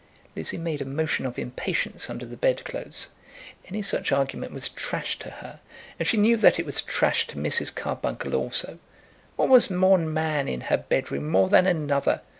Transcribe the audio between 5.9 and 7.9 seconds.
and she knew that it was trash to Mrs.